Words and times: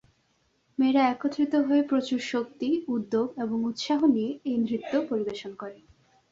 মেয়েরা 0.79 1.01
একত্রিত 1.07 1.53
হয়ে 1.67 1.83
প্রচুর 1.83 2.19
শক্তি, 2.31 2.67
উদ্যোগ 2.87 3.27
এবং 3.39 3.57
উৎসাহ 3.65 3.99
নিয়ে 4.15 4.31
এই 4.45 4.57
নৃত্য 4.59 4.93
পরিবেশন 5.09 5.51
করে। 5.55 5.77